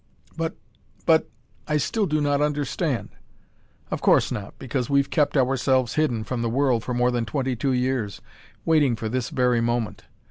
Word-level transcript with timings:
"But 0.35 0.55
but 1.05 1.29
I 1.67 1.77
still 1.77 2.07
do 2.07 2.21
not 2.21 2.41
understand." 2.41 3.09
"Of 3.91 4.01
course 4.01 4.31
not, 4.31 4.57
because 4.57 4.89
we've 4.89 5.11
kept 5.11 5.37
ourselves 5.37 5.93
hidden 5.93 6.23
from 6.23 6.41
the 6.41 6.49
world 6.49 6.83
for 6.83 6.95
more 6.95 7.11
than 7.11 7.23
twenty 7.27 7.55
two 7.55 7.71
years, 7.73 8.19
waiting 8.65 8.95
for 8.95 9.09
this 9.09 9.29
very 9.29 9.61
moment. 9.61 10.05